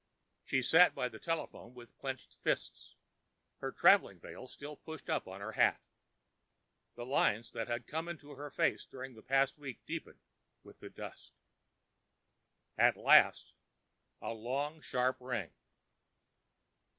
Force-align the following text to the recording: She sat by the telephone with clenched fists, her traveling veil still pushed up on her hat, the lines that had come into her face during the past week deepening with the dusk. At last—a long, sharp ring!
She 0.43 0.63
sat 0.63 0.95
by 0.95 1.09
the 1.09 1.19
telephone 1.19 1.75
with 1.75 1.95
clenched 1.99 2.33
fists, 2.41 2.95
her 3.59 3.71
traveling 3.71 4.19
veil 4.19 4.47
still 4.47 4.75
pushed 4.75 5.11
up 5.11 5.27
on 5.27 5.41
her 5.41 5.51
hat, 5.51 5.79
the 6.95 7.05
lines 7.05 7.51
that 7.51 7.67
had 7.67 7.85
come 7.85 8.07
into 8.07 8.31
her 8.31 8.49
face 8.49 8.83
during 8.83 9.13
the 9.13 9.21
past 9.21 9.59
week 9.59 9.85
deepening 9.85 10.23
with 10.63 10.79
the 10.79 10.89
dusk. 10.89 11.33
At 12.79 12.97
last—a 12.97 14.33
long, 14.33 14.81
sharp 14.81 15.17
ring! 15.19 15.51